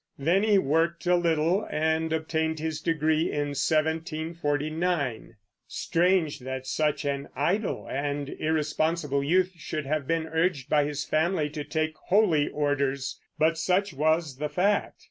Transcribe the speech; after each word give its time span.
Then 0.17 0.41
he 0.41 0.57
worked 0.57 1.05
a 1.05 1.15
little, 1.15 1.67
and 1.69 2.11
obtained 2.11 2.57
his 2.57 2.81
degree 2.81 3.31
in 3.31 3.49
1749. 3.49 5.35
Strange 5.67 6.39
that 6.39 6.65
such 6.65 7.05
an 7.05 7.29
idle 7.35 7.87
and 7.87 8.27
irresponsible 8.27 9.23
youth 9.23 9.51
should 9.57 9.85
have 9.85 10.07
been 10.07 10.25
urged 10.25 10.69
by 10.71 10.85
his 10.85 11.05
family 11.05 11.51
to 11.51 11.63
take 11.63 11.93
holy 12.07 12.49
orders; 12.49 13.21
but 13.37 13.59
such 13.59 13.93
was 13.93 14.37
the 14.37 14.49
fact. 14.49 14.95